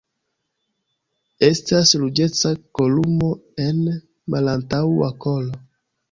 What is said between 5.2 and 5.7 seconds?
kolo.